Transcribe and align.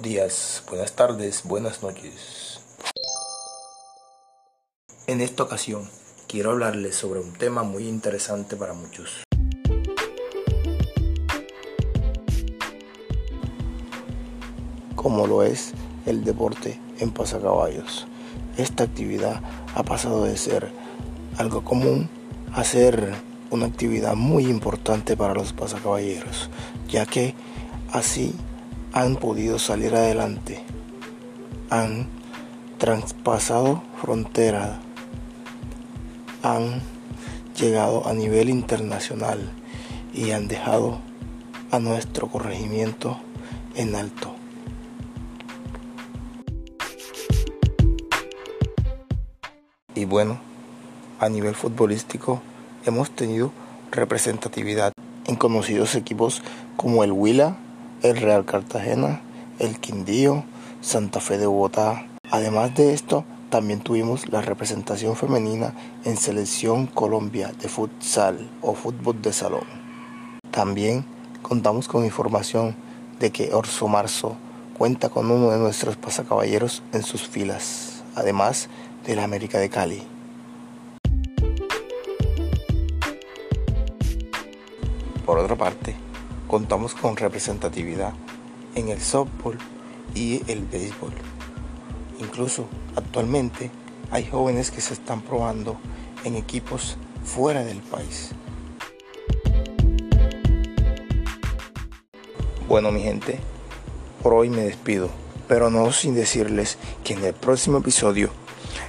días, 0.00 0.62
buenas 0.68 0.92
tardes, 0.92 1.42
buenas 1.44 1.82
noches. 1.82 2.60
En 5.08 5.20
esta 5.20 5.42
ocasión 5.42 5.88
quiero 6.28 6.52
hablarles 6.52 6.94
sobre 6.94 7.18
un 7.18 7.32
tema 7.32 7.64
muy 7.64 7.88
interesante 7.88 8.54
para 8.54 8.72
muchos. 8.72 9.24
Como 14.94 15.26
lo 15.26 15.42
es 15.42 15.72
el 16.06 16.22
deporte 16.22 16.80
en 17.00 17.10
pasacaballos. 17.10 18.06
Esta 18.56 18.84
actividad 18.84 19.42
ha 19.74 19.82
pasado 19.82 20.24
de 20.24 20.36
ser 20.36 20.70
algo 21.36 21.64
común 21.64 22.08
a 22.52 22.62
ser 22.62 23.12
una 23.50 23.66
actividad 23.66 24.14
muy 24.14 24.44
importante 24.44 25.16
para 25.16 25.34
los 25.34 25.52
pasacaballeros, 25.52 26.48
ya 26.88 27.06
que 27.06 27.34
así 27.92 28.34
han 28.94 29.16
podido 29.16 29.58
salir 29.58 29.92
adelante, 29.96 30.62
han 31.68 32.06
traspasado 32.78 33.82
fronteras, 34.00 34.78
han 36.44 36.80
llegado 37.58 38.06
a 38.06 38.14
nivel 38.14 38.48
internacional 38.48 39.50
y 40.12 40.30
han 40.30 40.46
dejado 40.46 41.00
a 41.72 41.80
nuestro 41.80 42.28
corregimiento 42.28 43.18
en 43.74 43.96
alto. 43.96 44.32
Y 49.96 50.04
bueno, 50.04 50.38
a 51.18 51.28
nivel 51.28 51.56
futbolístico 51.56 52.42
hemos 52.86 53.10
tenido 53.10 53.50
representatividad 53.90 54.92
en 55.26 55.34
conocidos 55.34 55.96
equipos 55.96 56.42
como 56.76 57.02
el 57.02 57.10
Huila, 57.10 57.56
el 58.04 58.18
Real 58.18 58.44
Cartagena, 58.44 59.22
el 59.58 59.80
Quindío, 59.80 60.44
Santa 60.82 61.20
Fe 61.20 61.38
de 61.38 61.46
Bogotá. 61.46 62.06
Además 62.30 62.74
de 62.74 62.92
esto, 62.92 63.24
también 63.48 63.80
tuvimos 63.80 64.28
la 64.28 64.42
representación 64.42 65.16
femenina 65.16 65.72
en 66.04 66.18
Selección 66.18 66.86
Colombia 66.86 67.52
de 67.58 67.68
futsal 67.70 68.50
o 68.60 68.74
fútbol 68.74 69.22
de 69.22 69.32
salón. 69.32 69.64
También 70.50 71.06
contamos 71.40 71.88
con 71.88 72.04
información 72.04 72.76
de 73.20 73.30
que 73.30 73.54
Orso 73.54 73.88
Marzo 73.88 74.36
cuenta 74.76 75.08
con 75.08 75.30
uno 75.30 75.50
de 75.50 75.58
nuestros 75.58 75.96
pasacaballeros 75.96 76.82
en 76.92 77.02
sus 77.02 77.22
filas, 77.22 78.02
además 78.14 78.68
de 79.06 79.16
la 79.16 79.24
América 79.24 79.58
de 79.58 79.70
Cali. 79.70 80.02
Por 85.24 85.38
otra 85.38 85.56
parte, 85.56 86.03
contamos 86.54 86.94
con 86.94 87.16
representatividad 87.16 88.12
en 88.76 88.88
el 88.88 89.00
softball 89.00 89.58
y 90.14 90.40
el 90.46 90.64
béisbol. 90.64 91.10
Incluso 92.20 92.68
actualmente 92.94 93.72
hay 94.12 94.24
jóvenes 94.26 94.70
que 94.70 94.80
se 94.80 94.94
están 94.94 95.20
probando 95.20 95.76
en 96.22 96.36
equipos 96.36 96.96
fuera 97.24 97.64
del 97.64 97.78
país. 97.78 98.30
Bueno 102.68 102.92
mi 102.92 103.02
gente, 103.02 103.40
por 104.22 104.34
hoy 104.34 104.48
me 104.48 104.62
despido, 104.62 105.10
pero 105.48 105.70
no 105.70 105.90
sin 105.90 106.14
decirles 106.14 106.78
que 107.02 107.14
en 107.14 107.24
el 107.24 107.34
próximo 107.34 107.78
episodio 107.78 108.30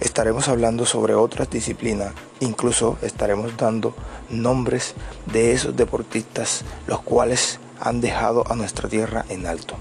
estaremos 0.00 0.48
hablando 0.48 0.86
sobre 0.86 1.14
otras 1.14 1.50
disciplinas, 1.50 2.12
incluso 2.40 2.98
estaremos 3.02 3.56
dando 3.56 3.94
nombres 4.30 4.94
de 5.32 5.52
esos 5.52 5.76
deportistas 5.76 6.64
los 6.86 7.00
cuales 7.02 7.60
han 7.80 8.00
dejado 8.00 8.44
a 8.50 8.56
nuestra 8.56 8.88
tierra 8.88 9.24
en 9.28 9.46
alto. 9.46 9.74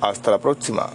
Hasta 0.00 0.30
la 0.30 0.38
próxima. 0.38 0.90